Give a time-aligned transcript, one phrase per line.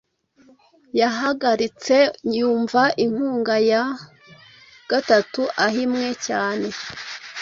[0.99, 1.99] Yahagarite,
[2.37, 3.83] yumva inkunga ya
[4.89, 6.67] gatatu ahimwe cyane